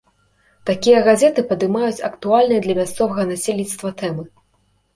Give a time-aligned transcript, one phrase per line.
[0.69, 4.23] Такія газеты падымаюць актуальныя для мясцовага насельніцтва тэмы.